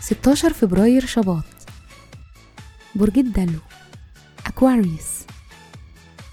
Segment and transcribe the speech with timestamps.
[0.00, 1.44] ستاشر فبراير شباط.
[2.94, 3.58] برج الدلو
[4.46, 5.10] أكواريوس.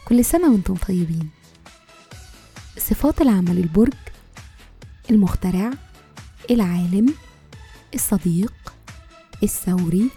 [0.06, 1.30] كل سنة وأنتم طيبين.
[2.78, 3.94] صفات العمل البرج
[5.10, 5.72] المخترع
[6.52, 7.14] العالم
[7.94, 8.54] الصديق
[9.44, 10.10] الثوري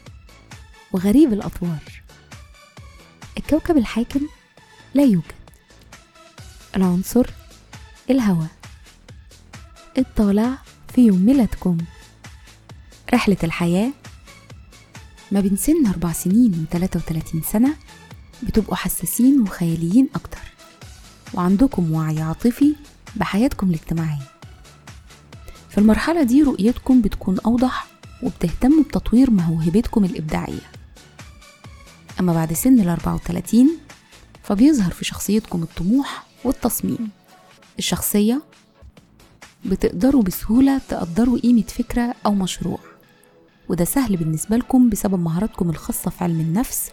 [0.92, 2.02] وغريب الأطوار.
[3.38, 4.20] الكوكب الحاكم
[4.94, 5.43] لا يوجد.
[6.76, 7.26] العنصر
[8.10, 8.48] الهواء.
[9.98, 10.58] الطالع
[10.94, 11.78] في يوم ميلادكم.
[13.14, 13.90] رحلة الحياة.
[15.32, 17.74] ما بين سن أربع سنين وتلاتة وتلاتين سنة
[18.42, 20.38] بتبقوا حساسين وخياليين أكتر
[21.34, 22.74] وعندكم وعي عاطفي
[23.16, 24.28] بحياتكم الاجتماعية.
[25.70, 27.86] في المرحلة دي رؤيتكم بتكون أوضح
[28.22, 30.70] وبتهتموا بتطوير موهبتكم الإبداعية.
[32.20, 33.78] أما بعد سن الأربعة وتلاتين
[34.42, 37.10] فبيظهر في شخصيتكم الطموح والتصميم.
[37.78, 38.42] الشخصية
[39.64, 42.78] بتقدروا بسهولة تقدروا قيمة فكرة أو مشروع.
[43.68, 46.90] وده سهل بالنسبة لكم بسبب مهاراتكم الخاصة في علم النفس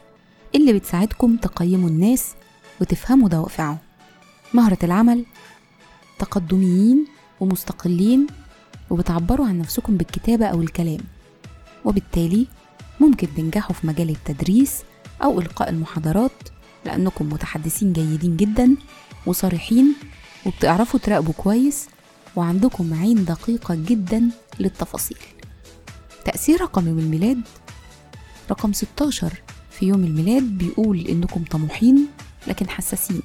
[0.56, 2.34] اللي بتساعدكم تقيموا الناس
[2.82, 3.78] وتفهموا دوافعهم.
[4.54, 5.26] مهرة العمل
[6.20, 7.06] تقدميين
[7.40, 8.28] ومستقلين
[8.90, 11.00] وبتعبروا عن نفسكم بالكتابة أو الكلام.
[11.86, 12.48] وبالتالي
[13.00, 14.84] ممكن تنجحوا في مجال التدريس
[15.24, 16.32] أو إلقاء المحاضرات
[16.86, 18.76] لأنكم متحدثين جيدين جدا
[19.26, 19.94] وصريحين
[20.46, 21.88] وبتعرفوا تراقبوا كويس
[22.36, 25.18] وعندكم عين دقيقة جدا للتفاصيل.
[26.26, 27.42] تأثير رقم يوم الميلاد؟
[28.52, 32.08] رقم 16 في يوم الميلاد بيقول إنكم طموحين
[32.48, 33.22] لكن حساسين.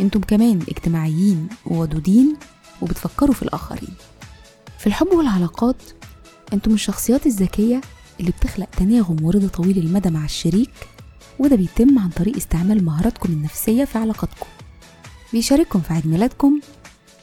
[0.00, 2.36] إنتم كمان اجتماعيين وودودين
[2.82, 3.94] وبتفكروا في الآخرين.
[4.78, 5.82] في الحب والعلاقات
[6.52, 7.80] إنتم الشخصيات الذكية
[8.20, 10.70] اللي بتخلق تناغم ورضا طويل المدى مع الشريك
[11.38, 14.46] وده بيتم عن طريق استعمال مهاراتكم النفسية في علاقاتكم.
[15.32, 16.60] بيشارككم في عيد ميلادكم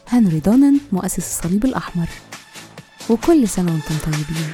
[0.07, 2.07] هنري دونن مؤسس الصليب الأحمر.
[3.09, 4.51] وكل سنة وأنتم طيبين.